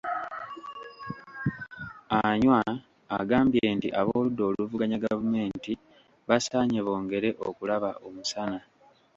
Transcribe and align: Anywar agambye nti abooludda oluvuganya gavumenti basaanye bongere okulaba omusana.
Anywar 2.23 2.67
agambye 3.19 3.65
nti 3.77 3.89
abooludda 3.99 4.41
oluvuganya 4.49 5.01
gavumenti 5.05 5.73
basaanye 6.29 6.79
bongere 6.85 7.29
okulaba 7.47 7.89
omusana. 8.07 8.59